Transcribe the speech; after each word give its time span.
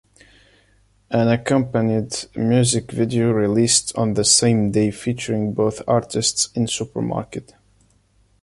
An 1.11 1.27
accompanied 1.27 2.25
music 2.35 2.89
video 2.91 3.29
released 3.29 3.95
on 3.95 4.15
the 4.15 4.25
same 4.25 4.71
day 4.71 4.89
featuring 4.89 5.53
both 5.53 5.83
artists 5.87 6.49
in 6.55 6.65
supermarket. 6.65 7.53